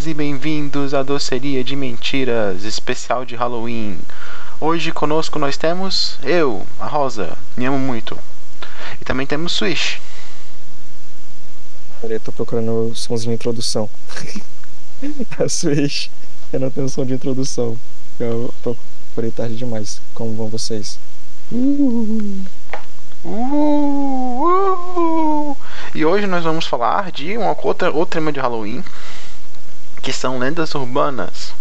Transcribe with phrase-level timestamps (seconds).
[0.00, 3.98] Bem-vindas e bem-vindos à Doceria de Mentiras, especial de Halloween.
[4.58, 8.18] Hoje conosco nós temos eu, a Rosa, me amo muito.
[8.98, 10.00] E também temos Swish.
[12.00, 13.90] Peraí, eu tô procurando o somzinho de introdução.
[15.38, 16.10] a Swish,
[16.50, 17.76] eu não tenho som de introdução.
[18.18, 20.00] Eu procurei tarde demais.
[20.14, 20.98] Como vão vocês?
[21.52, 22.42] Uh,
[23.24, 23.28] uh,
[24.96, 25.56] uh.
[25.94, 28.82] E hoje nós vamos falar de uma outra, outro tema de Halloween,
[30.02, 31.52] que são lendas urbanas.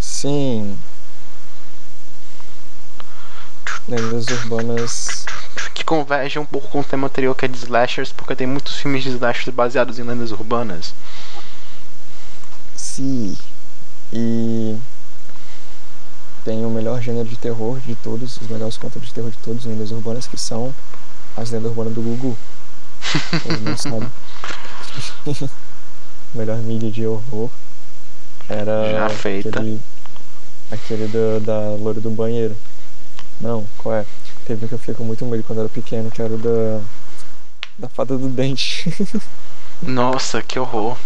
[0.00, 0.78] Sim.
[3.88, 5.26] Lendas urbanas.
[5.74, 8.76] Que convergem um pouco com o tema anterior que é de slashers, porque tem muitos
[8.76, 10.94] filmes de slashers baseados em lendas urbanas.
[12.76, 13.36] Sim.
[14.12, 14.78] E
[16.44, 19.64] tem o melhor gênero de terror de todos, os melhores contos de terror de todos,
[19.64, 20.74] lendas urbanas, que são
[21.36, 22.38] as lendas urbanas do Gugu.
[23.42, 25.50] Todo mundo sabe.
[26.34, 27.50] Melhor mídia de horror
[28.48, 29.48] era Já feita.
[29.48, 29.80] aquele,
[30.70, 32.56] aquele do, da loira do banheiro.
[33.40, 34.06] Não, qual é?
[34.46, 36.80] Teve um que eu fiquei com muito medo quando era pequeno, que era o da,
[37.78, 38.92] da fada do dente.
[39.82, 40.96] Nossa, que horror.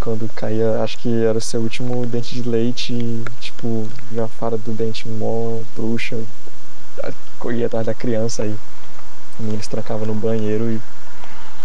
[0.00, 4.72] quando caía, acho que era o seu último dente de leite, tipo, já fara do
[4.72, 6.18] dente mó bruxa,
[7.38, 8.56] corria atrás da criança aí.
[9.38, 10.80] O menino se trancava no banheiro e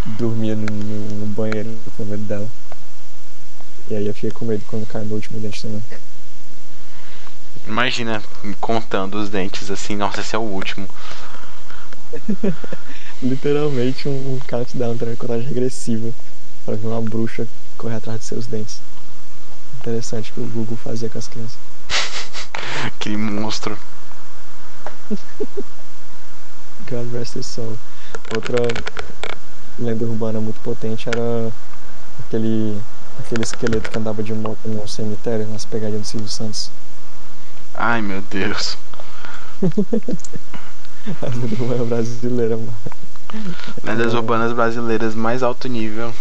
[0.06, 2.48] dormia no, no, banheiro com medo dela.
[3.90, 5.84] E aí eu fiquei com medo quando caiu meu último dente também.
[7.68, 8.24] Imagina
[8.62, 10.88] contando os dentes assim, nossa, esse é o último.
[13.22, 16.12] Literalmente um, um countdown também, coragem regressiva.
[16.64, 18.80] Pra ver uma bruxa correr atrás de seus dentes.
[19.80, 21.58] Interessante que o Google fazia com as crianças.
[22.86, 23.78] Aquele monstro.
[26.90, 27.78] God rest his soul.
[28.36, 28.58] Outra
[29.78, 31.52] lenda urbana muito potente era
[32.26, 32.80] aquele,
[33.20, 36.72] aquele esqueleto que andava de moto no cemitério, nas pegadinhas do Silvio Santos.
[37.74, 38.78] Ai meu Deus.
[41.22, 42.74] A lenda urbana brasileira, mano.
[43.84, 46.14] Lendas urbanas brasileiras mais alto nível.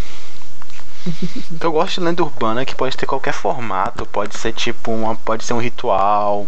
[1.61, 5.45] Eu gosto de lenda urbana que pode ter qualquer formato, pode ser tipo uma, pode
[5.45, 6.47] ser um ritual,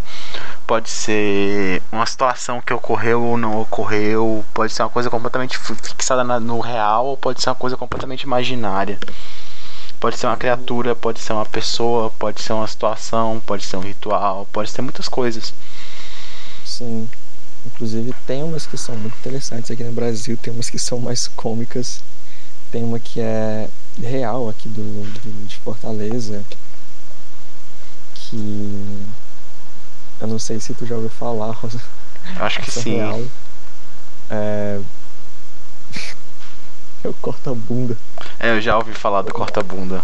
[0.67, 5.75] pode ser uma situação que ocorreu ou não ocorreu, pode ser uma coisa completamente fi-
[5.75, 8.99] fixada na- no real ou pode ser uma coisa completamente imaginária.
[10.01, 13.81] Pode ser uma criatura, pode ser uma pessoa, pode ser uma situação, pode ser um
[13.81, 15.53] ritual, pode ser muitas coisas.
[16.65, 17.09] Sim.
[17.65, 21.29] Inclusive tem umas que são muito interessantes aqui no Brasil, tem umas que são mais
[21.29, 22.01] cômicas.
[22.71, 23.69] Tem uma que é
[24.01, 26.45] real aqui do, do- de Fortaleza.
[28.15, 28.97] Que
[30.21, 31.81] eu não sei se tu já ouviu falar, Rosa.
[32.37, 32.97] Acho que Essa sim.
[32.97, 33.23] real.
[34.31, 34.81] É.
[37.05, 37.97] Eu corto a bunda.
[38.41, 40.03] É, eu já ouvi falar do corta-bunda.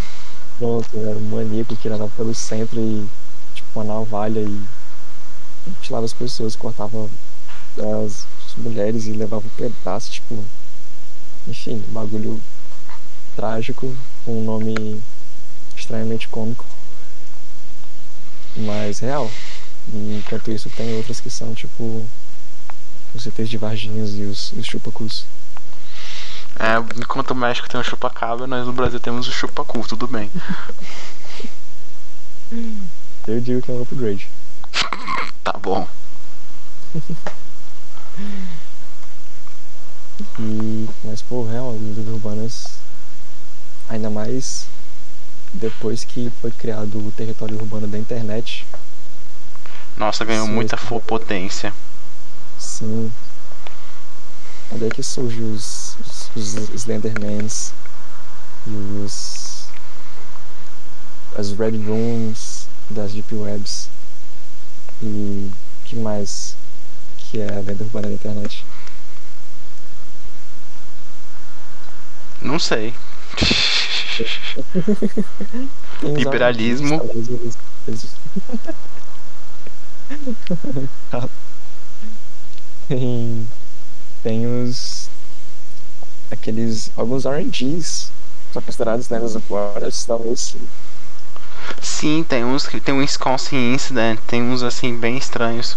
[0.57, 3.09] Pronto, era um maníaco que andava pelo centro e,
[3.55, 4.63] tipo, uma navalha e
[5.67, 7.09] mutilava as pessoas, cortava
[8.07, 8.25] as
[8.57, 10.45] mulheres e levava um pedaço, tipo.
[11.49, 12.41] Enfim, bagulho
[13.35, 15.03] trágico, com um nome
[15.77, 16.65] estranhamente cômico.
[18.57, 19.31] Mas real.
[19.93, 22.05] E enquanto isso tem outras que são tipo
[23.15, 25.25] os ETs de Varginhas e os, os chupacus.
[26.59, 30.31] É, enquanto o México tem o chupa-cabra, nós no Brasil temos o chupa-cu, tudo bem.
[33.27, 34.29] Eu digo que é um upgrade.
[35.43, 35.89] Tá bom.
[40.39, 42.79] E, mas, pô, real, lendas urbanas,
[43.89, 44.67] ainda mais
[45.53, 48.67] depois que foi criado o território urbano da internet,
[49.97, 51.73] Nossa, ganhou Sim, muita fo- potência.
[52.59, 53.13] sim.
[54.75, 55.97] É daí que surgem os,
[56.35, 57.75] os, os Slendermans
[58.67, 58.71] e
[59.05, 59.67] os.
[61.37, 63.89] as Red Rooms das Deep Webs.
[65.03, 65.51] E
[65.85, 66.57] que mais
[67.19, 68.65] que é a lenda urbana da internet?
[72.41, 72.95] Não sei.
[76.03, 77.01] Liberalismo.
[82.89, 83.49] Tem,
[84.23, 85.09] tem os.
[86.31, 86.91] aqueles.
[86.97, 88.11] alguns RNGs.
[88.53, 90.57] São considerados lendas urbanas, talvez.
[91.81, 95.77] Sim, tem uns que tem um Wisconsin Incident, tem uns assim bem estranhos.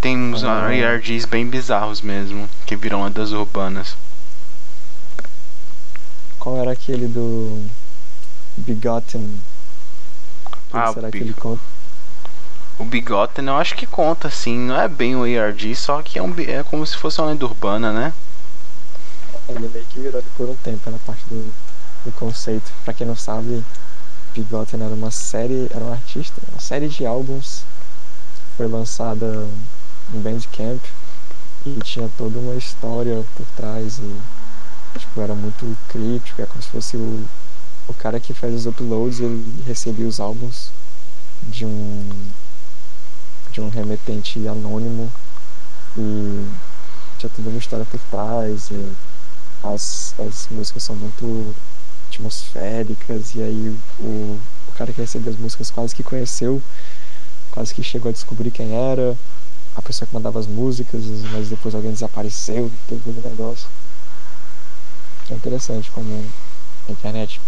[0.00, 0.68] Tem uns Ah.
[0.70, 3.94] RRGs bem bizarros mesmo, que viram lendas urbanas.
[6.38, 7.66] Qual era aquele do.
[8.56, 9.40] Begotten?
[10.70, 11.62] Que Ah, será o que ele conta?
[12.78, 14.56] O Bigotten eu acho que conta, assim.
[14.58, 17.44] Não é bem o ERG, só que é, um, é como se fosse uma lenda
[17.44, 18.12] urbana, né?
[19.48, 21.52] Ele meio que virou por um tempo na parte do,
[22.04, 22.72] do conceito.
[22.84, 23.62] Pra quem não sabe,
[24.34, 27.64] Bigotten era uma série, era um artista, uma série de álbuns.
[28.56, 29.46] Foi lançada
[30.12, 30.82] no Bandcamp
[31.66, 36.68] e tinha toda uma história por trás e tipo, era muito crítico, é como se
[36.68, 37.24] fosse o,
[37.88, 40.70] o cara que faz os uploads, ele recebia os álbuns
[41.48, 42.08] de um
[43.52, 45.10] de um remetente anônimo
[45.96, 46.46] e
[47.18, 48.92] tinha toda uma história por trás e
[49.62, 51.54] as, as músicas são muito
[52.08, 56.62] atmosféricas e aí o, o cara que recebeu as músicas quase que conheceu,
[57.50, 59.16] quase que chegou a descobrir quem era,
[59.76, 61.02] a pessoa que mandava as músicas,
[61.32, 63.68] mas depois alguém desapareceu, teve todo negócio.
[65.30, 66.24] É interessante como
[66.88, 67.40] a internet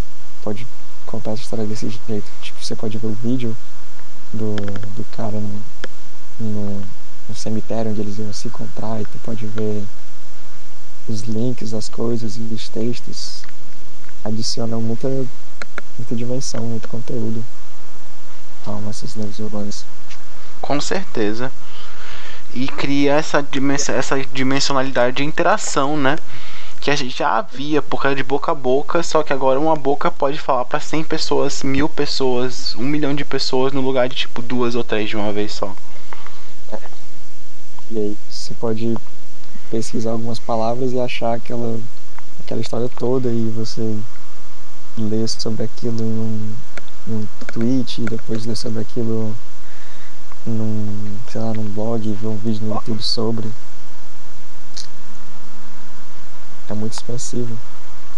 [0.43, 0.67] pode
[1.07, 2.31] contar essa história desse jeito.
[2.41, 3.57] Tipo, você pode ver o vídeo
[4.33, 5.63] do, do cara no,
[6.41, 6.83] no,
[7.29, 9.85] no cemitério onde eles iam se encontrar e tu pode ver
[11.09, 13.43] os links, as coisas e os textos
[14.25, 15.09] adicionam muita,
[15.99, 17.45] muita dimensão, muito conteúdo
[18.67, 19.85] a essas lendas urbanas.
[20.61, 21.51] Com certeza.
[22.55, 26.19] E cria essa, dimensão, essa dimensionalidade de interação, né?
[26.81, 29.77] Que a gente já havia, porque era de boca a boca, só que agora uma
[29.77, 34.17] boca pode falar para 100 pessoas, mil pessoas, um milhão de pessoas no lugar de
[34.17, 35.75] tipo duas ou três de uma vez só.
[37.91, 38.97] E aí você pode
[39.71, 41.79] pesquisar algumas palavras e achar aquela,
[42.41, 43.97] aquela história toda e você
[44.97, 46.55] lê sobre aquilo em um,
[47.09, 49.35] em um tweet e depois lê sobre aquilo
[50.47, 53.50] num, sei lá, num blog, ver um vídeo no YouTube sobre.
[56.69, 57.59] É muito expansivo.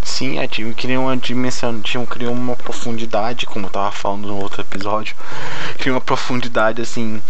[0.02, 4.60] Sim, é, tinha, uma dimensão, tinha, cria uma profundidade, como eu tava falando no outro
[4.60, 5.16] episódio,
[5.78, 7.22] cria uma profundidade assim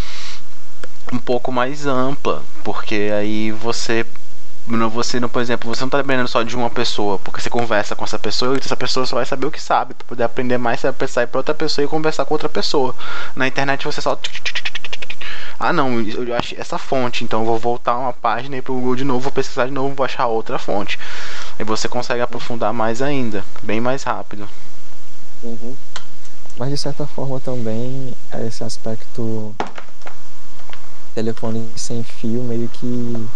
[1.12, 4.04] um pouco mais ampla, porque aí você
[4.88, 7.94] você não, por exemplo, você não está dependendo só de uma pessoa, porque você conversa
[7.94, 10.56] com essa pessoa e essa pessoa só vai saber o que sabe, para poder aprender
[10.56, 12.94] mais, você vai precisar ir para outra pessoa e conversar com outra pessoa.
[13.36, 14.18] Na internet você só
[15.58, 18.96] ah não, eu achei essa fonte, então eu vou voltar uma página e pro Google
[18.96, 20.98] de novo, vou pesquisar de novo, vou achar outra fonte.
[21.58, 24.48] Aí você consegue aprofundar mais ainda, bem mais rápido.
[25.42, 25.76] Uhum.
[26.56, 29.54] Mas de certa forma também é esse aspecto
[31.14, 33.28] telefone sem fio meio que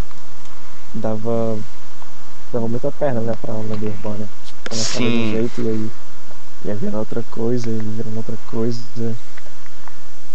[0.94, 1.58] dava
[2.52, 4.28] dava muita perna né, pra lenda urbana.
[4.46, 5.90] Tipo, começava de um jeito e aí
[6.64, 9.16] ia virar outra coisa, ia virar outra coisa.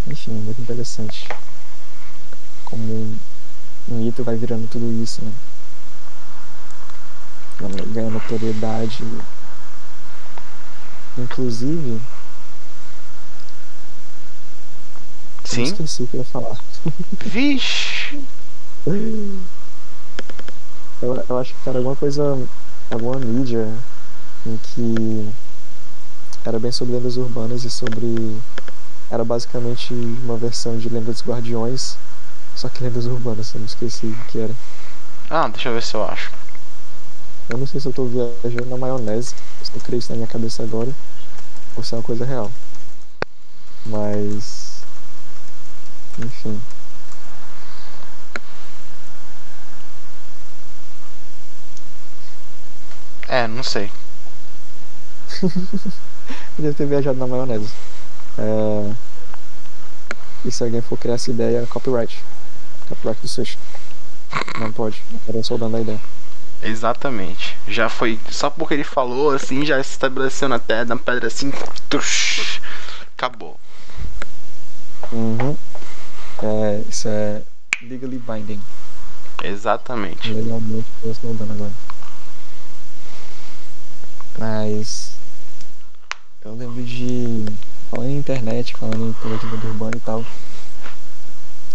[0.08, 1.28] Enfim, muito interessante.
[2.74, 3.16] Como
[3.88, 5.32] um mito vai virando tudo isso, né?
[7.94, 9.04] Ganhando notoriedade.
[11.16, 12.02] Inclusive.
[15.46, 15.60] Sim.
[15.60, 16.58] Eu esqueci o que eu ia falar.
[17.24, 18.20] Vixe!
[21.00, 22.48] Eu, eu acho que era alguma coisa.
[22.90, 23.72] alguma mídia
[24.48, 25.32] em que
[26.44, 28.42] era bem sobre lendas urbanas e sobre.
[29.12, 31.98] Era basicamente uma versão de Lenda dos Guardiões,
[32.56, 34.54] só que lendas urbanas, eu não esqueci o que era.
[35.30, 36.32] Ah, deixa eu ver se eu acho.
[37.50, 40.28] Eu não sei se eu tô viajando na maionese, se eu criei isso na minha
[40.28, 40.92] cabeça agora,
[41.76, 42.52] ou se é uma coisa real.
[43.86, 44.84] Mas.
[46.20, 46.62] Enfim.
[53.28, 53.92] É, não sei.
[56.58, 57.74] Deve ter viajado na maionese.
[58.38, 58.94] É...
[60.46, 62.24] E se alguém for criar essa ideia, copyright.
[62.94, 63.56] Copyright do Switch.
[64.60, 65.04] Não pode.
[65.28, 66.00] Era só dando a ideia.
[66.62, 67.58] Exatamente.
[67.68, 68.20] Já foi.
[68.30, 71.52] Só porque ele falou assim, já se estabeleceu na, terra, na pedra assim.
[71.90, 72.62] Tush,
[73.18, 73.60] acabou.
[75.12, 75.58] Uhum.
[76.42, 77.42] É, isso é
[77.82, 78.62] legally binding.
[79.44, 80.32] Exatamente.
[80.32, 81.72] Legalmente, eu estou dando agora.
[84.38, 85.16] Mas
[86.46, 87.46] eu lembro de.
[87.90, 90.26] Falando em internet, falando em política do urbano e tal.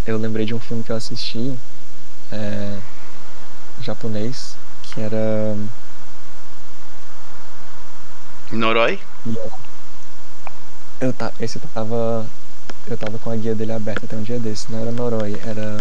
[0.06, 1.58] Eu lembrei de um filme que eu assisti
[2.32, 2.78] é,
[3.82, 5.56] japonês, que era.
[8.50, 9.00] Noroi?
[11.00, 12.26] Eu tá, esse eu tava.
[12.86, 14.70] Eu tava com a guia dele aberta até um dia desse.
[14.72, 15.78] Não era Noroi, era.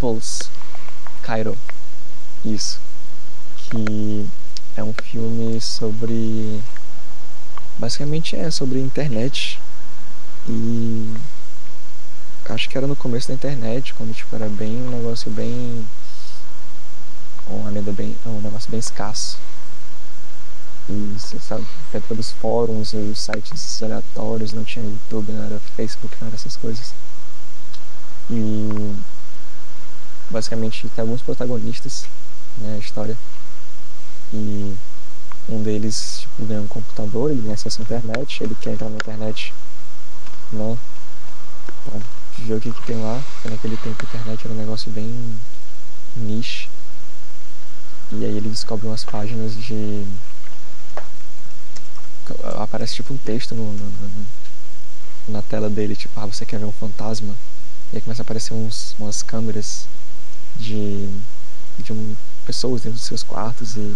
[0.00, 0.44] Pulse.
[1.22, 1.56] Cairo.
[2.44, 2.80] Isso.
[3.56, 4.28] Que
[4.76, 6.60] é um filme sobre.
[7.78, 9.60] Basicamente é sobre internet.
[10.48, 11.14] E.
[12.46, 15.86] Acho que era no começo da internet, quando tipo, era bem um negócio bem.
[17.46, 18.16] Uma lenda bem.
[18.26, 19.38] Um negócio bem escasso.
[20.88, 25.58] E você sabe, dentro dos fóruns e os sites aleatórios, não tinha YouTube, não era
[25.76, 26.92] Facebook, não era essas coisas.
[28.30, 28.94] E
[30.30, 32.06] basicamente tem alguns protagonistas
[32.58, 33.16] na né, história.
[34.32, 34.76] E
[35.48, 38.96] um deles tipo, ganha um computador, ele ganha acesso à internet, ele quer entrar na
[38.96, 39.54] internet
[40.52, 40.76] né,
[41.84, 42.00] pra
[42.38, 45.38] ver o que, que tem lá, porque naquele tempo a internet era um negócio bem
[46.16, 46.68] niche.
[48.12, 50.04] E aí ele descobre umas páginas de.
[52.58, 54.26] Aparece tipo um texto no, no, no,
[55.28, 57.34] na tela dele, tipo, ah, você quer ver um fantasma?
[57.92, 59.86] E aí começa a aparecer uns, umas câmeras
[60.56, 61.08] de,
[61.78, 63.94] de um, pessoas dentro dos seus quartos e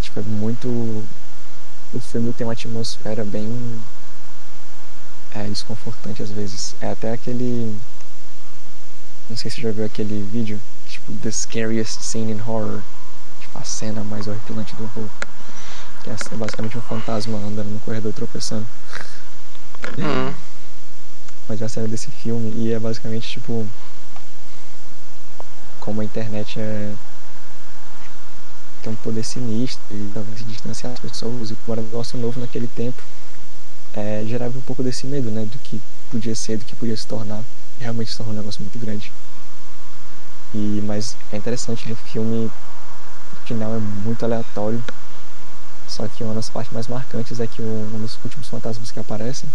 [0.00, 0.68] tipo, é muito.
[1.92, 3.48] O filme tem uma atmosfera bem
[5.34, 6.74] é, desconfortante às vezes.
[6.80, 7.78] É até aquele.
[9.28, 12.82] Não sei se você já viu aquele vídeo, tipo, The Scariest Scene in Horror.
[13.40, 15.08] Tipo, a cena mais horripilante do horror.
[16.02, 18.66] Que é basicamente um fantasma andando no corredor tropeçando.
[19.98, 20.34] Uhum.
[21.48, 23.66] Mas é a cena desse filme e é basicamente tipo.
[25.78, 26.92] Como a internet é.
[28.82, 32.18] Tem um poder sinistro e talvez se distanciar as pessoas e como era um negócio
[32.18, 33.02] novo naquele tempo
[33.94, 35.44] é, gerava um pouco desse medo, né?
[35.44, 35.80] Do que
[36.10, 37.42] podia ser, do que podia se tornar.
[37.78, 39.12] Realmente se tornou um negócio muito grande.
[40.54, 41.92] E, mas é interessante, né?
[41.94, 42.50] O filme,
[43.46, 44.82] final é muito aleatório.
[45.88, 49.00] Só que uma das partes mais marcantes é que um, um dos últimos fantasmas que
[49.00, 49.50] aparecem,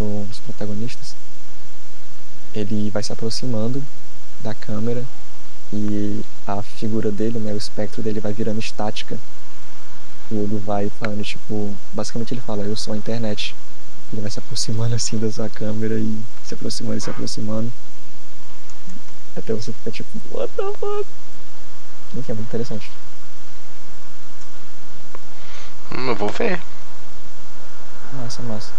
[0.00, 1.14] um dos protagonistas,
[2.54, 3.84] ele vai se aproximando
[4.42, 5.04] da câmera
[5.72, 9.18] e a figura dele, né, o espectro dele vai virando estática.
[10.30, 13.54] E ele vai falando, tipo, basicamente ele fala, eu sou a internet.
[14.12, 17.72] Ele vai se aproximando assim da sua câmera e se aproximando e se aproximando.
[19.36, 21.06] Até você ficar tipo, what the fuck?
[22.24, 22.90] Que é muito interessante.
[25.92, 26.60] Hum, eu vou ver.
[28.12, 28.70] Massa, massa.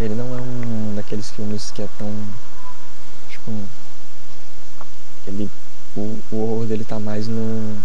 [0.00, 2.12] Ele não é um daqueles filmes que é tão.
[3.30, 3.52] Tipo.
[5.26, 5.48] Ele.
[5.94, 7.80] O, o horror dele tá mais no.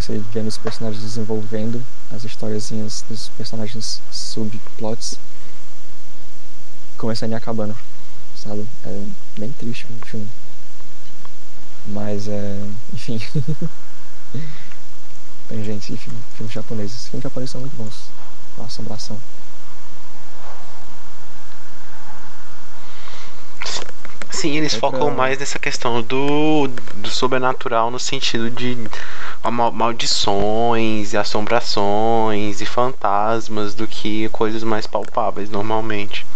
[0.00, 5.18] Você vendo os personagens desenvolvendo as historiazinhas dos personagens subplots
[6.96, 7.76] começando e acabando,
[8.36, 8.64] sabe?
[8.84, 9.06] É
[9.38, 10.28] bem triste o filme.
[11.86, 12.64] Mas é.
[12.92, 13.20] Enfim.
[15.48, 17.08] Tangente de filme, filmes japoneses.
[17.08, 18.10] Filmes japoneses são muito bons.
[18.56, 19.18] Uma assombração.
[24.30, 25.14] Sim, eles é focam pra...
[25.14, 28.76] mais nessa questão do, do sobrenatural no sentido de
[29.72, 36.26] maldições e assombrações e fantasmas do que coisas mais palpáveis normalmente.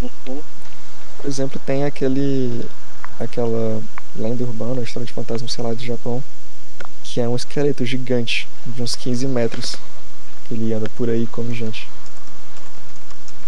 [0.00, 0.40] Uhum.
[1.18, 2.66] Por exemplo, tem aquele
[3.20, 3.82] aquela
[4.16, 6.22] lenda urbana, história de fantasma, sei lá, do Japão,
[7.04, 9.76] que é um esqueleto gigante de uns 15 metros.
[10.48, 11.88] Que ele anda por aí como gente.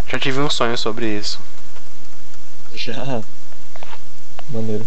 [0.07, 1.41] Já tive um sonho sobre isso.
[2.75, 3.23] Já.
[4.51, 4.87] Maneiro.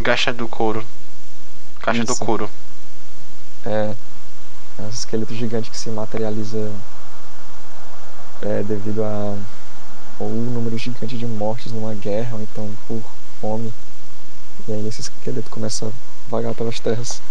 [0.00, 0.84] Gacha do couro.
[1.80, 2.12] Caixa isso.
[2.12, 2.50] do couro.
[3.64, 3.94] É,
[4.78, 6.70] é um esqueleto gigante que se materializa
[8.42, 9.36] é, devido a
[10.18, 13.02] ou um número gigante de mortes numa guerra, ou então por
[13.40, 13.72] fome.
[14.66, 15.90] E aí esse esqueleto começa a
[16.28, 17.22] vagar pelas terras.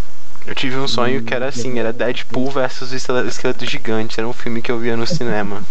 [0.46, 4.34] Eu tive um sonho que era assim, era Deadpool versus o esqueleto gigante, era um
[4.34, 5.64] filme que eu via no cinema.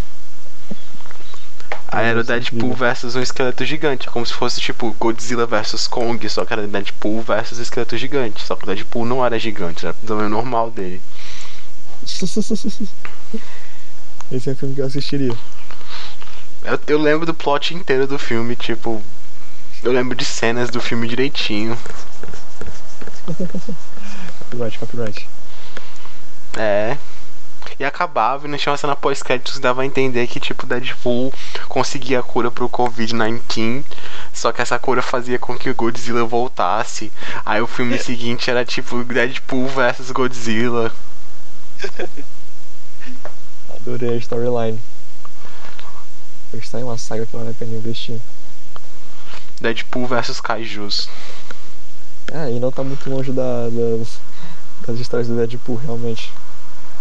[1.88, 6.28] Aí era o Deadpool versus um esqueleto gigante, como se fosse tipo Godzilla versus Kong,
[6.28, 8.42] só que era Deadpool versus esqueleto gigante.
[8.42, 11.00] Só que o Deadpool não era gigante, era o tamanho normal dele.
[14.32, 15.36] Esse é o filme que eu assistiria.
[16.62, 19.00] Eu, eu lembro do plot inteiro do filme, tipo.
[19.82, 21.78] Eu lembro de cenas do filme direitinho.
[24.50, 25.28] copyright, copyright.
[26.56, 26.96] É.
[27.78, 31.32] E acabava e não tinha uma cena pós-créditos que dava a entender que, tipo, Deadpool
[31.68, 33.84] conseguia a cura pro Covid-19.
[34.32, 37.12] Só que essa cura fazia com que o Godzilla voltasse.
[37.44, 37.98] Aí o filme é.
[37.98, 40.92] seguinte era tipo Deadpool versus Godzilla.
[43.68, 44.80] Adorei a storyline.
[46.54, 48.20] Está em uma saga que vale a pena investir.
[49.60, 51.08] Deadpool versus Kaijus.
[52.32, 54.04] Ah, e não tá muito longe da, da,
[54.86, 56.32] das histórias do Deadpool, realmente.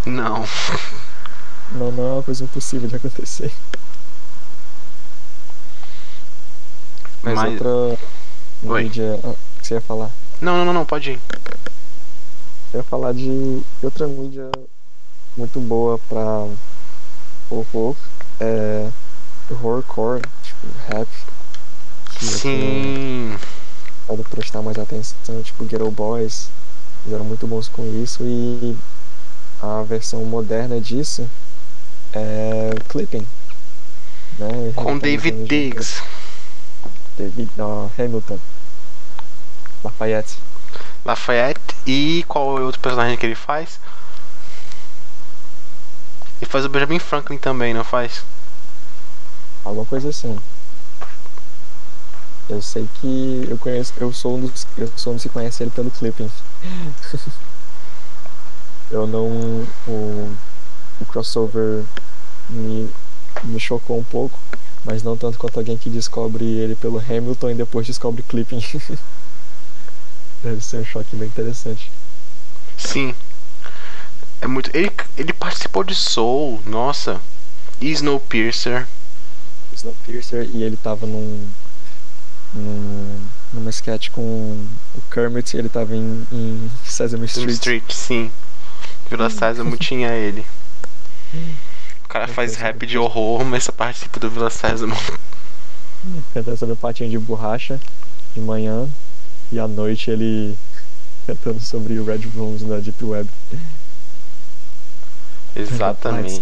[0.06, 0.46] Não.
[1.72, 3.52] Não, não é uma coisa impossível de acontecer.
[7.24, 7.52] Mas, Mas...
[7.54, 8.00] outra
[8.64, 8.84] Oi.
[8.84, 10.12] mídia ah, que você ia falar?
[10.40, 11.20] Não, não, não, pode ir.
[12.72, 14.52] Eu ia falar de outra mídia
[15.36, 16.48] muito boa pra
[17.50, 17.96] horror.
[18.40, 18.90] É
[19.50, 21.08] horrorcore, tipo rap.
[22.20, 23.38] Sim.
[24.06, 26.50] Pode prestar mais atenção, tipo Ghetto Boys.
[27.04, 28.78] Eles eram muito bons com isso e
[29.66, 31.28] a versão moderna disso
[32.14, 33.26] é Clipping.
[34.38, 34.74] Né?
[34.76, 36.02] Com David Diggs.
[37.18, 38.40] David, uh, Hamilton.
[39.84, 40.38] Lafayette.
[41.04, 43.80] Lafayette e qual é o outro personagem que ele faz?
[46.42, 48.24] Ele faz o Benjamin Franklin também, não faz?
[49.64, 50.38] Alguma coisa assim.
[52.48, 55.64] Eu sei que eu conheço, eu sou um dos, eu sou um dos que conhece
[55.64, 56.30] ele pelo clipping.
[58.92, 59.28] eu não
[59.88, 60.36] o,
[61.00, 61.84] o crossover
[62.50, 62.90] me,
[63.44, 64.40] me chocou um pouco,
[64.84, 68.64] mas não tanto quanto alguém que descobre ele pelo Hamilton e depois descobre clipping.
[70.44, 71.92] Deve ser um choque bem interessante.
[72.78, 73.16] Sim.
[74.42, 74.70] É muito.
[74.76, 77.20] Ele, ele participou de Soul, nossa.
[77.82, 78.88] E Snowpiercer.
[79.74, 81.48] Snowpiercer e ele tava num.
[82.54, 83.26] num
[83.56, 87.50] numa sketch com o Kermit ele tava em, em Sesame Street.
[87.50, 88.32] Street, sim.
[89.10, 90.46] Vila Sésamo tinha ele.
[92.04, 94.96] O cara faz rap de horror, mas participa do Vila Sésamo.
[96.34, 97.80] Cantando sobre patinho de borracha
[98.34, 98.88] de manhã
[99.52, 100.58] e à noite ele
[101.26, 103.30] cantando sobre o Red Rooms da Deep Web.
[105.56, 106.42] Exatamente.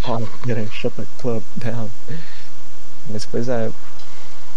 [0.71, 1.89] Shut the club down.
[3.09, 3.71] Mas pois é,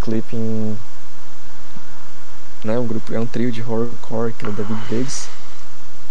[0.03, 0.77] Clipping
[2.65, 5.29] não é um grupo, é um trio de horrorcore que é o David Biggs.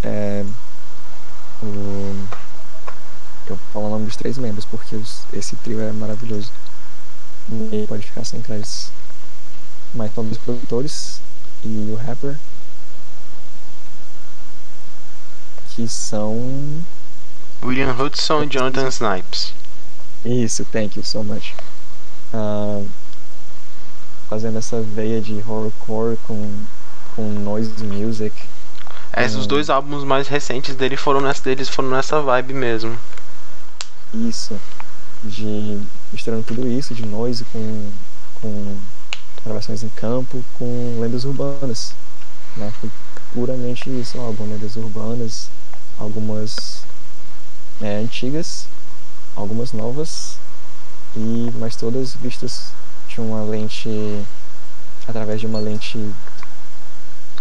[0.03, 0.45] É,
[1.61, 2.27] o,
[3.47, 6.51] eu vou falar o nome dos três membros porque os, esse trio é maravilhoso.
[7.47, 8.89] Ninguém pode ficar sem créditos.
[9.93, 11.21] Mas são dois produtores
[11.63, 12.37] e o rapper
[15.75, 16.83] que são
[17.63, 19.53] William Hudson e Jonathan Snipes.
[20.23, 21.53] Isso, thank you so much.
[22.33, 22.87] Uh,
[24.29, 26.49] fazendo essa veia de horrorcore com,
[27.15, 28.35] com noise music.
[29.17, 32.99] É, os dois álbuns mais recentes dele foram nessa, deles foram nessa vibe mesmo.
[34.13, 34.59] Isso.
[35.23, 37.91] De misturando tudo isso, de noise com,
[38.41, 38.77] com
[39.45, 41.93] gravações em campo, com lendas urbanas.
[42.57, 42.73] Né?
[42.81, 42.91] Foi
[43.33, 45.49] puramente isso, um álbum, lendas urbanas,
[45.97, 46.83] algumas
[47.81, 48.67] é, antigas,
[49.33, 50.37] algumas novas,
[51.15, 52.73] e mas todas vistas
[53.07, 53.89] de uma lente
[55.07, 55.97] através de uma lente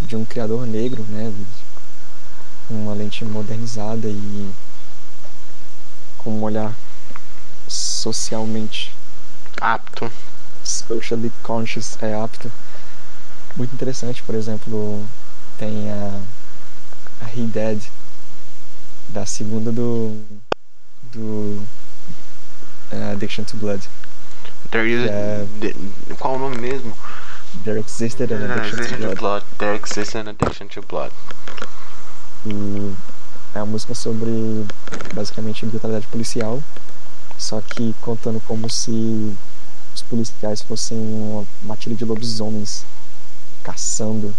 [0.03, 1.33] de um criador negro, né?
[2.71, 4.51] Uma lente modernizada e
[6.19, 6.75] com um olhar
[7.69, 8.95] socialmente
[9.61, 10.11] apto.
[10.63, 12.51] Socially conscious é apto.
[13.57, 15.07] Muito interessante, por exemplo,
[15.59, 16.21] tem a,
[17.21, 17.81] a He Dead
[19.09, 20.21] da segunda do
[21.13, 21.63] do
[22.91, 23.83] uh, Addiction to Blood.
[24.71, 25.47] There is, é,
[26.19, 26.97] qual o nome mesmo?
[27.65, 29.19] There Existed an Addiction, to, blood.
[29.19, 29.45] blood.
[29.59, 31.13] There Existed an Addiction to Blood.
[32.47, 32.95] E
[33.55, 34.67] é uma música sobre
[35.15, 36.63] basicamente brutalidade policial,
[37.39, 39.37] só que contando como se
[39.95, 42.85] os policiais fossem uma matilha de lobisomens
[43.63, 44.35] caçando.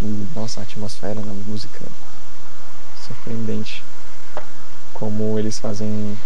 [0.00, 1.80] E nossa, a atmosfera na música
[3.06, 3.82] surpreendente.
[4.92, 6.18] Como eles fazem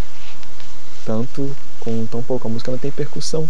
[1.05, 2.49] tanto com tão pouco.
[2.49, 3.49] A música não tem percussão.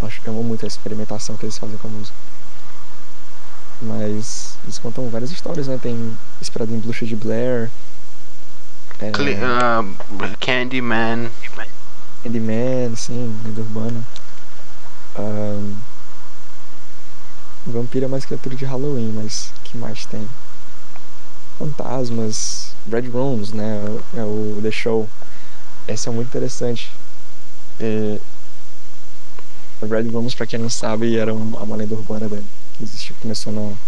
[0.00, 2.31] Acho que amo muito a experimentação que eles fazem com a música.
[3.82, 5.78] Mas eles contam várias histórias, né?
[5.80, 7.70] Tem Inspirado em Bruxa de Blair.
[9.00, 11.28] É, uh, Candyman.
[12.22, 14.00] Candyman, sim, lenda urbana.
[15.18, 15.74] Um,
[17.66, 20.26] vampiro é mais criatura de Halloween, mas que mais tem?
[21.58, 23.80] Fantasmas, Red Rooms, né?
[24.16, 25.08] É o The Show.
[25.88, 26.92] Esse é muito interessante.
[27.80, 28.20] É,
[29.82, 32.38] Red Rooms, pra quem não sabe, era uma lenda urbana da,
[32.82, 33.78] que existiu, começou no,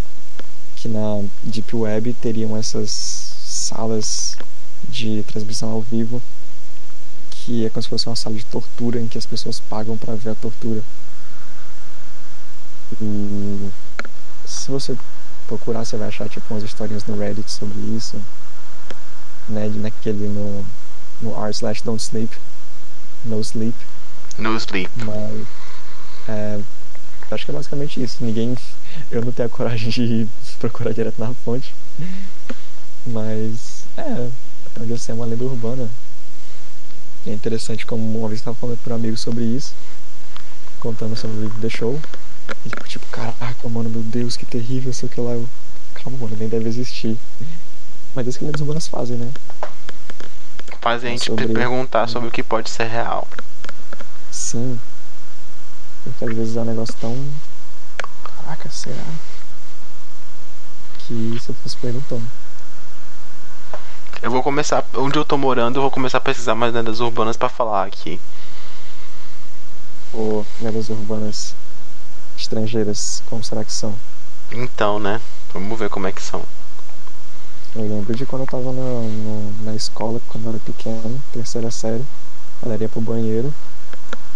[0.76, 4.37] que na Deep Web teriam essas salas
[4.88, 6.22] de transmissão ao vivo
[7.44, 10.14] que é como se fosse uma sala de tortura em que as pessoas pagam para
[10.14, 10.83] ver a tortura.
[13.00, 13.70] E
[14.46, 14.96] se você
[15.46, 18.18] procurar, você vai achar tipo umas historinhas no Reddit sobre isso,
[19.48, 20.64] né, naquele no
[21.20, 22.35] no r slash don't sleep,
[23.24, 23.76] no sleep.
[24.38, 24.90] No sleep.
[25.04, 25.46] Mas
[26.28, 26.61] é,
[27.30, 28.24] acho que é basicamente isso.
[28.24, 28.57] Ninguém,
[29.11, 30.28] eu não tenho a coragem de
[30.59, 31.74] procurar direto na fonte,
[33.07, 34.28] mas é,
[34.66, 35.88] até onde eu sei é uma lenda urbana.
[37.26, 39.74] E é interessante como uma vez eu estava falando para um amigo sobre isso,
[40.80, 41.98] contando sobre The Show.
[42.66, 45.33] E tipo, caraca, mano, meu Deus, que terrível, sei que lá.
[45.33, 45.48] Eu,
[45.94, 47.16] calma, mano, nem deve existir.
[48.14, 49.30] Mas é isso que lendas urbanas fazem, né?
[50.83, 53.26] Faz a gente Sobre- perguntar sobre o que pode ser real.
[54.30, 54.78] Sim.
[56.04, 57.16] Porque às vezes é um negócio tão.
[58.44, 59.02] Caraca, será?
[60.98, 62.26] Que se eu fosse perguntando.
[64.20, 67.37] Eu vou começar, onde eu tô morando, eu vou começar a pesquisar mais lendas urbanas
[67.37, 68.20] pra falar aqui.
[70.12, 71.54] Ou lendas urbanas
[72.37, 73.94] estrangeiras, como será que são?
[74.52, 75.20] Então, né?
[75.52, 76.42] Vamos ver como é que são.
[77.74, 81.70] Eu lembro de quando eu tava no, no, na escola, quando eu era pequeno, terceira
[81.70, 82.04] série,
[82.62, 83.52] galera ia pro banheiro,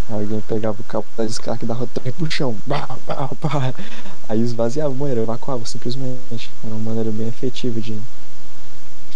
[0.09, 2.57] alguém pegava o cabo da descarga e dava trem pro chão.
[2.67, 3.75] Bah, bah, bah.
[4.29, 6.51] Aí esvaziava o banheiro, evacuava simplesmente.
[6.65, 8.01] Era uma maneira bem efetiva de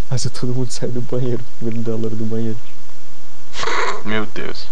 [0.08, 2.58] fazer todo mundo sair do banheiro, medo da loura do banheiro.
[4.04, 4.66] Meu Deus.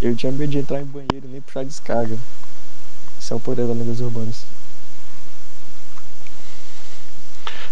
[0.00, 2.16] Eu tinha medo de entrar em banheiro nem puxar descarga.
[3.18, 4.44] Isso é o poder das lendas urbanas.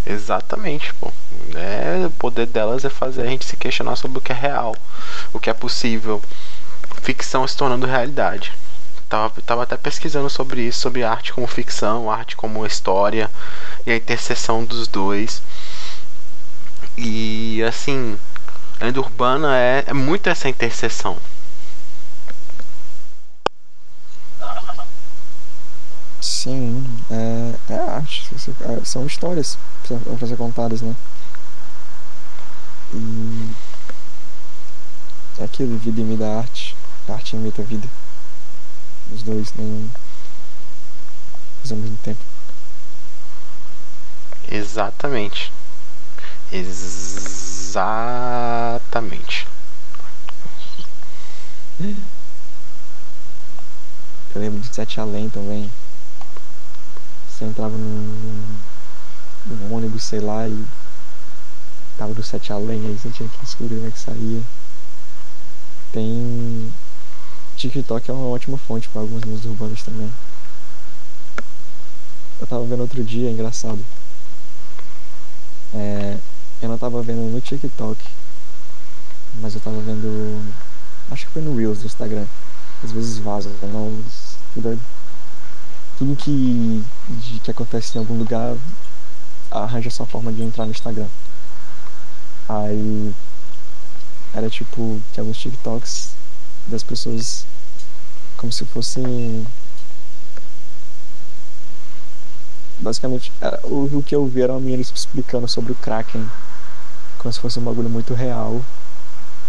[0.05, 1.11] Exatamente, pô.
[1.53, 4.75] É, o poder delas é fazer a gente se questionar sobre o que é real,
[5.33, 6.21] o que é possível.
[7.01, 8.51] Ficção se tornando realidade.
[9.09, 13.29] Tava, tava até pesquisando sobre isso, sobre arte como ficção, arte como história
[13.85, 15.41] e a interseção dos dois.
[16.97, 18.17] E assim,
[18.79, 21.17] a lenda urbana é, é muito essa interseção.
[26.21, 28.29] Sim, é, é arte.
[28.61, 29.57] é- São histórias
[30.17, 30.95] pra ser contadas, né?
[32.93, 33.55] E
[35.39, 36.75] é aquilo, vida imita a arte,
[37.11, 37.87] a arte imita a vida.
[39.11, 39.89] Os dois, nenhum.
[41.61, 42.23] Mas ao mesmo tempo.
[44.49, 45.51] Exatamente.
[46.51, 47.07] Exatamente.
[54.33, 55.71] Eu lembro de Sete Além também.
[57.29, 58.57] Você entrava num,
[59.45, 60.65] num ônibus, sei lá, e
[61.97, 64.41] tava do Sete Além, aí você tinha que descobrir como é que saía.
[65.91, 66.73] Tem.
[67.57, 70.11] TikTok é uma ótima fonte para algumas músicas urbanas também.
[72.39, 73.83] Eu tava vendo outro dia, engraçado.
[75.73, 76.17] É,
[76.61, 77.97] eu não tava vendo no TikTok,
[79.41, 80.41] mas eu tava vendo.
[81.11, 82.25] Acho que foi no Reels do Instagram.
[82.83, 83.97] Às vezes vaza, não.
[84.53, 84.77] Tudo, é-
[85.97, 88.55] tudo que, de- que acontece em algum lugar
[89.51, 91.07] arranja sua forma de entrar no Instagram.
[92.47, 93.13] Aí
[94.33, 96.11] era tipo, tinha alguns TikToks
[96.67, 97.45] das pessoas
[98.37, 99.45] como se fossem.
[102.79, 106.23] Basicamente, era- o, que eu vi era uma menina explicando sobre o Kraken,
[107.17, 108.61] como se fosse um bagulho muito real.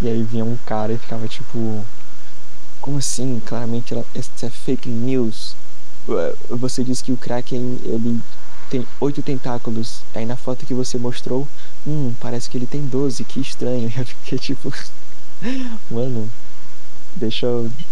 [0.01, 1.85] E aí vinha um cara e ficava tipo.
[2.81, 3.41] Como assim?
[3.45, 5.55] Claramente ela- isso é fake news.
[6.49, 8.21] Você disse que o Kraken ele
[8.69, 10.01] tem oito tentáculos.
[10.15, 11.47] Aí na foto que você mostrou,
[11.85, 13.91] hum, parece que ele tem 12, que estranho.
[13.97, 14.73] Eu fiquei tipo.
[15.91, 16.29] Mano,
[17.19, 17.47] deixa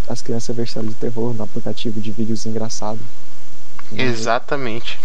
[0.07, 3.01] as crianças ver história de terror no aplicativo de vídeos engraçados.
[3.91, 4.99] Exatamente.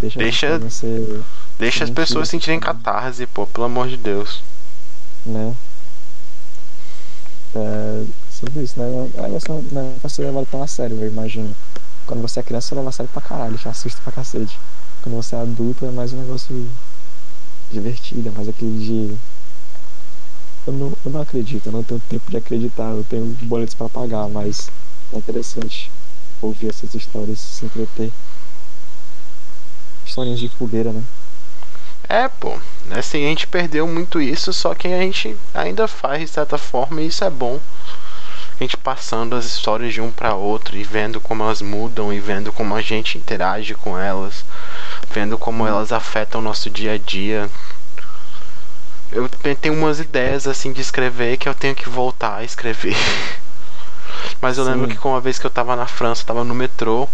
[0.00, 1.22] Deixa, Deixa- ser,
[1.58, 4.42] Deixa as pessoas sentirem catarse, pô, pelo amor de Deus.
[5.24, 5.54] né?
[7.54, 9.10] É, sobre isso, né?
[9.24, 9.48] Aí você
[10.02, 11.54] vai ser levado tão a sério, eu imagino.
[12.06, 14.58] Quando você é criança, você leva a sério pra caralho, já assusta pra cacete.
[15.02, 16.68] Quando você é adulto, é mais um negócio
[17.72, 19.16] divertido, é mais aquele de.
[20.66, 23.88] Eu não, eu não acredito, eu não tenho tempo de acreditar, eu tenho boletos pra
[23.88, 24.68] pagar, mas
[25.12, 25.90] é interessante
[26.42, 28.12] ouvir essas histórias, se entreter.
[30.04, 31.02] Historinhas de fogueira, né?
[32.08, 32.58] É, pô.
[32.90, 37.00] Assim, a gente perdeu muito isso, só que a gente ainda faz de certa forma
[37.00, 37.60] e isso é bom.
[38.58, 42.18] A gente passando as histórias de um para outro e vendo como elas mudam e
[42.18, 44.44] vendo como a gente interage com elas,
[45.10, 47.50] vendo como elas afetam o nosso dia a dia.
[49.12, 52.96] Eu te- tenho umas ideias assim de escrever que eu tenho que voltar a escrever.
[54.40, 54.92] Mas eu lembro Sim.
[54.92, 57.08] que com uma vez que eu tava na França, eu tava no metrô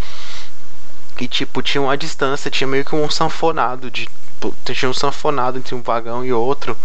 [1.20, 4.08] e tipo, tinha uma distância, tinha meio que um sanfonado de
[4.64, 6.76] tinha um sanfonado entre um vagão e outro.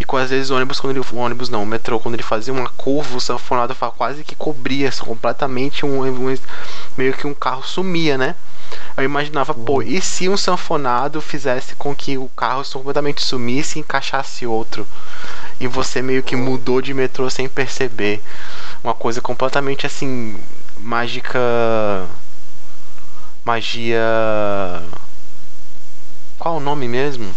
[0.00, 1.00] E com às vezes o ônibus, quando ele.
[1.12, 4.90] O ônibus não, o metrô, quando ele fazia uma curva, o sanfonado quase que cobria
[4.92, 6.38] completamente um, um-
[6.96, 8.34] meio que um carro sumia, né?
[8.96, 13.80] Eu imaginava, pô, e se um sanfonado fizesse com que o carro completamente sumisse e
[13.80, 14.86] encaixasse outro?
[15.60, 18.22] E você meio que mudou de metrô sem perceber.
[18.82, 20.38] Uma coisa completamente assim.
[20.78, 21.38] Mágica.
[23.44, 24.02] Magia.
[26.38, 27.30] Qual o nome mesmo?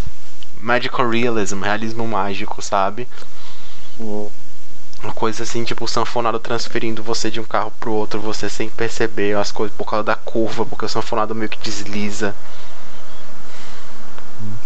[0.62, 3.08] Magical Realism, realismo mágico, sabe?
[5.04, 8.70] Uma coisa assim, tipo o sanfonado transferindo você de um carro pro outro, você sem
[8.70, 12.36] perceber as coisas por causa da curva, porque o sanfonado meio que desliza.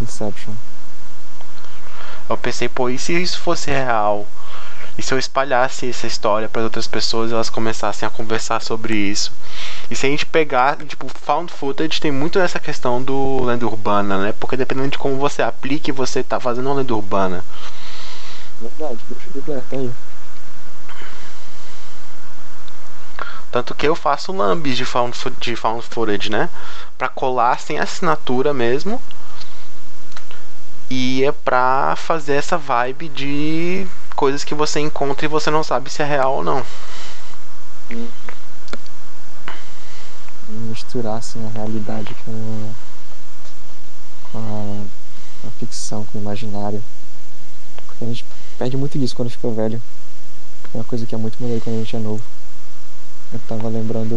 [0.01, 0.53] Inception.
[2.29, 4.27] Eu pensei, pô, e se isso fosse real?
[4.97, 8.95] E se eu espalhasse essa história para outras pessoas e elas começassem a conversar sobre
[8.95, 9.31] isso?
[9.89, 14.17] E se a gente pegar, tipo, found footage tem muito essa questão do lenda urbana,
[14.19, 14.33] né?
[14.39, 17.43] Porque dependendo de como você aplique, você tá fazendo uma lenda urbana.
[18.61, 19.91] Verdade, puxa de perto aí.
[23.53, 26.49] Tanto que eu faço lambis de found, de found footage, né?
[26.97, 28.99] Pra colar sem assinatura mesmo.
[30.89, 33.85] E é pra fazer essa vibe de
[34.15, 36.65] coisas que você encontra e você não sabe se é real ou não.
[40.49, 42.73] Misturar assim, a realidade com,
[44.31, 44.87] com
[45.43, 46.83] a, a ficção, com o imaginário.
[47.85, 48.25] Porque a gente
[48.57, 49.79] perde muito disso quando fica velho.
[50.73, 52.23] É uma coisa que é muito melhor quando a gente é novo.
[53.33, 54.13] Eu tava lembrando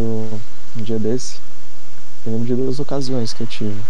[0.77, 1.39] um dia desse.
[2.23, 3.81] Eu lembro de duas ocasiões que eu tive.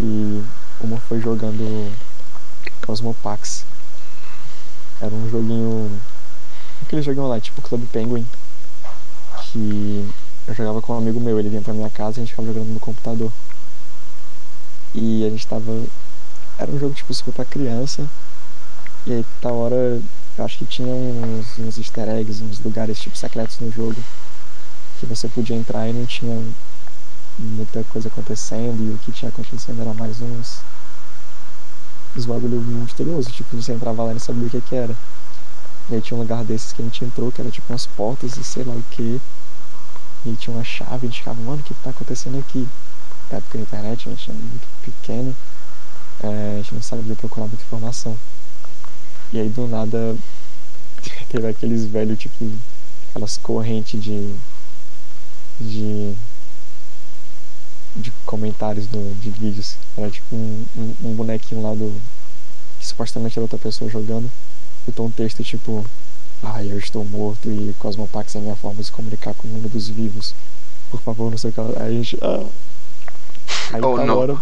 [0.00, 0.44] E
[0.80, 1.92] uma foi jogando
[2.86, 3.64] Cosmopax.
[5.00, 5.90] Era um joguinho.
[6.82, 8.24] Aquele joguinho lá, tipo Club Penguin.
[9.42, 10.08] Que
[10.46, 12.46] eu jogava com um amigo meu, ele vinha pra minha casa e a gente ficava
[12.46, 13.32] jogando no computador.
[14.94, 15.84] E a gente tava.
[16.58, 18.08] Era um jogo tipo super pra criança.
[19.04, 20.00] E aí, da hora,
[20.38, 23.96] eu acho que tinha uns, uns easter eggs, uns lugares tipo secretos no jogo.
[24.98, 26.40] Que você podia entrar e não tinha
[27.38, 28.82] muita coisa acontecendo.
[28.82, 30.60] E o que tinha acontecendo era mais uns.
[32.16, 33.30] Uns bagulho misterioso.
[33.30, 34.96] Tipo, você entrava lá e não sabia o que, que era.
[35.90, 38.36] E aí tinha um lugar desses que a gente entrou, que era tipo umas portas
[38.36, 39.20] e sei lá o que.
[40.24, 42.68] E tinha uma chave, a gente ficava, mano, o que tá acontecendo aqui?
[43.30, 45.36] Na época da internet, a gente era muito pequeno,
[46.22, 48.16] é, a gente não sabia procurar muita informação.
[49.32, 50.16] E aí do nada
[51.30, 52.50] teve aqueles velhos, tipo,
[53.10, 54.34] aquelas correntes de.
[55.60, 56.14] de.
[57.96, 59.76] de comentários do, de vídeos.
[59.96, 62.00] Era tipo um, um, um bonequinho lá do.
[62.80, 64.30] que supostamente era outra pessoa jogando.
[64.86, 65.84] Botou um texto tipo.
[66.42, 69.50] Ai, eu estou morto e Cosmopax é a minha forma de se comunicar com o
[69.50, 70.34] mundo dos vivos.
[70.90, 71.60] Por favor, não sei o que.
[71.60, 72.18] Aí a gente.
[72.20, 72.46] Ah.
[73.72, 74.18] Aí Oh, tá não.
[74.18, 74.36] hora,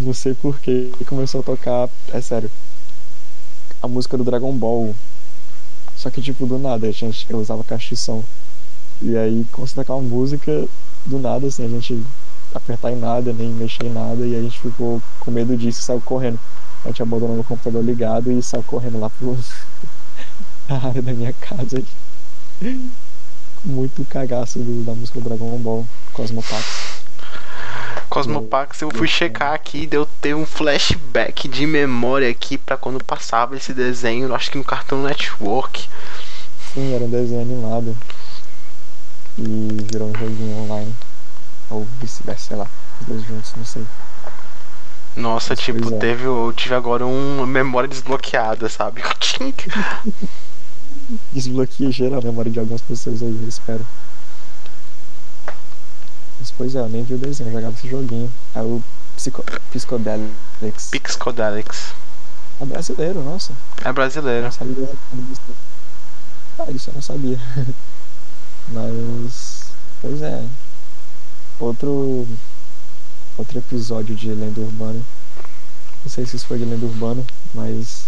[0.00, 1.88] não sei porquê, começou a tocar.
[2.12, 2.50] É sério.
[3.86, 4.92] A música do Dragon Ball.
[5.96, 8.24] Só que tipo, do nada, a gente, eu usava caixa de som.
[9.00, 10.66] E aí tocar uma música,
[11.04, 12.02] do nada, assim, a gente
[12.52, 15.84] apertar em nada, nem mexer em nada, e a gente ficou com medo disso e
[15.84, 16.36] saiu correndo.
[16.84, 19.38] A gente abandonou o computador ligado e saiu correndo lá pro
[20.68, 21.80] a área da minha casa.
[23.64, 27.05] Muito cagaço do- da música do Dragon Ball, Cosmopax.
[28.08, 33.04] Cosmopax, eu fui checar aqui e deu ter um flashback de memória aqui pra quando
[33.04, 35.88] passava esse desenho, acho que no Cartoon Network.
[36.72, 37.96] Sim, era um desenho animado.
[39.38, 40.94] E virou um joguinho online.
[41.68, 42.66] Ou vice-versa, sei lá.
[43.00, 43.84] Os dois juntos, não sei.
[45.16, 45.98] Nossa, Mas tipo, é.
[45.98, 49.02] teve, eu tive agora uma memória desbloqueada, sabe?
[51.32, 53.86] Desbloqueia geral a memória de algumas pessoas aí, eu espero.
[56.38, 58.30] Mas pois é, eu nem vi o desenho, eu jogava esse joguinho.
[58.54, 58.82] É o
[59.16, 60.90] Psico Psicodelics.
[60.90, 61.94] Pixcodelics.
[62.60, 63.52] É brasileiro, nossa.
[63.84, 64.44] É brasileiro.
[64.44, 64.88] Não sabia.
[66.58, 67.40] Ah, isso eu não sabia.
[68.68, 69.70] Mas.
[70.00, 70.44] Pois é.
[71.58, 72.26] Outro.
[73.38, 75.00] Outro episódio de Lenda Urbana.
[76.04, 77.22] Não sei se isso foi de Lenda Urbana,
[77.52, 78.06] mas.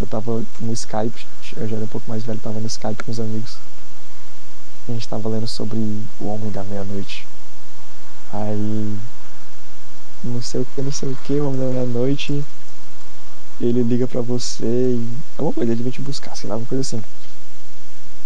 [0.00, 3.12] Eu tava no Skype, eu já era um pouco mais velho, tava no Skype com
[3.12, 3.56] os amigos.
[4.88, 5.78] A gente tava lendo sobre
[6.20, 7.26] o Homem da Meia-Noite.
[8.32, 8.98] Aí.
[10.24, 12.44] Não sei o que, não sei o que, o Homem da Meia-Noite
[13.60, 15.08] ele liga pra você e.
[15.38, 17.02] Alguma coisa, ele vem te buscar, sei lá, alguma coisa assim.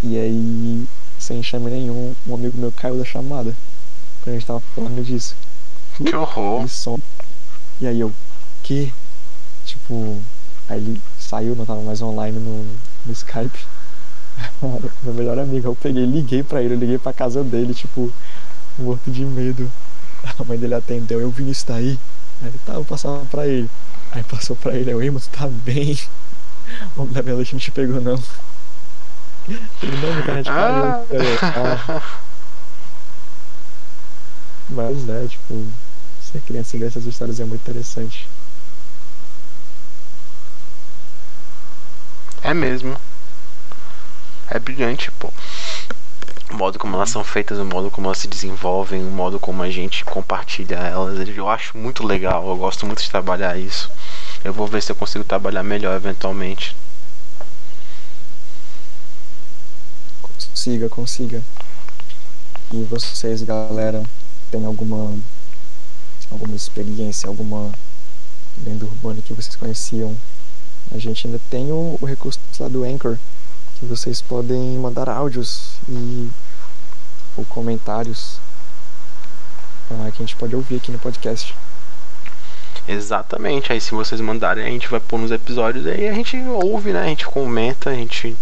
[0.03, 0.87] E aí,
[1.19, 3.55] sem chame nenhum, um amigo meu caiu da chamada.
[4.21, 5.35] Quando a gente tava falando disso.
[5.95, 6.61] Que horror.
[6.61, 7.03] Ele some.
[7.79, 8.11] E aí eu,
[8.63, 8.93] que?
[9.65, 10.19] Tipo,
[10.69, 12.65] aí ele saiu, não tava mais online no,
[13.05, 13.59] no Skype.
[15.03, 18.11] meu melhor amigo, eu peguei, liguei pra ele, liguei pra casa dele, tipo,
[18.77, 19.71] morto de medo.
[20.39, 21.99] A mãe dele atendeu, eu vi isso daí.
[22.41, 23.69] Aí ele, tá, eu passava pra ele.
[24.11, 25.97] Aí passou pra ele, eu, ei, mas tu tá bem?
[26.97, 28.21] O homem da minha noite não te pegou, não.
[29.47, 31.01] Ele não, minha internet Ah.
[31.41, 32.19] ah.
[34.69, 35.65] Mas é, tipo,
[36.21, 38.27] ser criança e essas histórias é muito interessante.
[42.43, 42.97] É mesmo.
[44.49, 45.31] É brilhante, pô.
[46.49, 49.61] O modo como elas são feitas, o modo como elas se desenvolvem, o modo como
[49.61, 51.27] a gente compartilha elas.
[51.35, 53.91] Eu acho muito legal, eu gosto muito de trabalhar isso.
[54.43, 56.75] Eu vou ver se eu consigo trabalhar melhor eventualmente.
[60.21, 61.43] Consiga, consiga.
[62.71, 64.03] E vocês, galera,
[64.51, 65.17] tem alguma
[66.31, 67.71] alguma experiência, alguma
[68.65, 70.15] lenda urbana que vocês conheciam?
[70.91, 73.17] A gente ainda tem o, o recurso lá do Anchor,
[73.77, 76.29] que vocês podem mandar áudios e
[77.35, 78.39] ou comentários
[79.91, 81.55] ah, que a gente pode ouvir aqui no podcast.
[82.87, 83.71] Exatamente.
[83.71, 87.01] Aí se vocês mandarem, a gente vai pôr nos episódios aí a gente ouve, né?
[87.01, 88.35] A gente comenta, a gente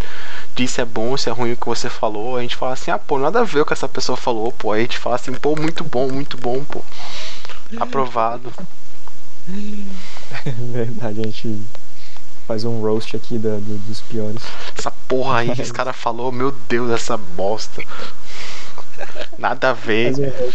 [0.55, 2.97] disse é bom, se é ruim o que você falou, a gente fala assim, ah,
[2.99, 4.71] pô, nada a ver o que essa pessoa falou, pô.
[4.71, 6.83] Aí a gente fala assim, pô, muito bom, muito bom, pô.
[7.79, 8.51] Aprovado.
[10.73, 11.61] Verdade, a gente
[12.47, 14.41] faz um roast aqui da, do, dos piores.
[14.77, 17.83] Essa porra aí que esse cara falou, meu Deus, essa bosta.
[19.37, 20.13] Nada a ver.
[20.13, 20.51] Faz um,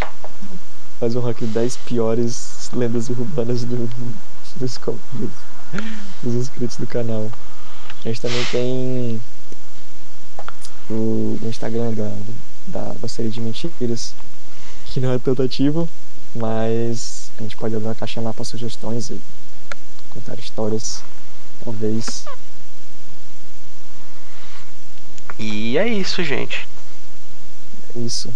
[1.00, 3.88] faz um ranking 10 piores lendas urbanas do,
[4.57, 4.79] dos,
[5.14, 5.31] dos,
[6.22, 7.31] dos inscritos do canal.
[8.05, 9.20] A gente também tem
[10.88, 12.12] o, o Instagram da,
[12.66, 14.14] da, da série de mentiras,
[14.87, 15.88] que não é tanto ativo,
[16.35, 19.20] mas a gente pode abrir uma caixinha lá para sugestões e
[20.11, 21.03] contar histórias,
[21.64, 22.24] talvez.
[25.38, 26.68] E é isso, gente.
[27.94, 28.32] É isso.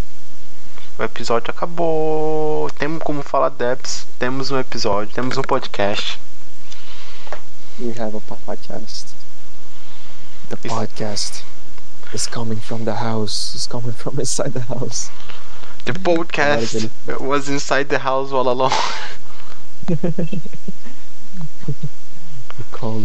[0.99, 2.71] O episódio acabou.
[2.79, 4.07] Temos como falar Debs.
[4.19, 6.19] Temos um episódio, temos um podcast.
[7.79, 9.07] We have a podcast.
[10.49, 11.45] The podcast
[12.13, 13.55] is coming from the house.
[13.55, 15.11] Is coming from inside the house.
[15.85, 16.89] The podcast
[17.21, 18.73] was inside the house all along.
[22.57, 23.03] The call.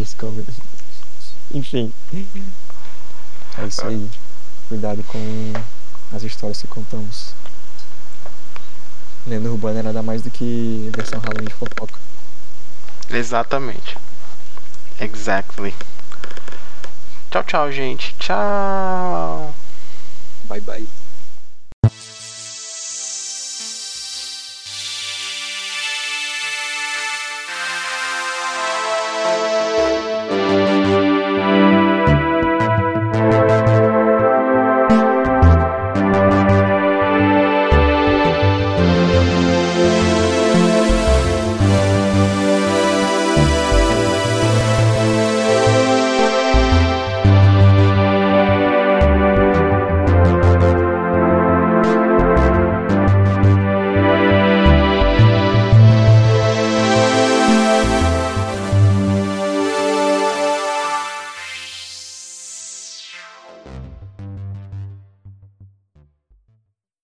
[1.52, 1.92] Enfim.
[3.58, 4.10] É isso aí.
[4.68, 5.52] Cuidado com
[6.12, 7.34] as histórias que contamos.
[9.26, 11.98] Lenda urbana é nada mais do que versão Halloween de fofoca.
[13.10, 13.96] Exatamente.
[14.98, 15.74] Exactly.
[17.30, 18.14] Tchau, tchau, gente.
[18.18, 19.54] Tchau.
[20.44, 20.99] Bye bye.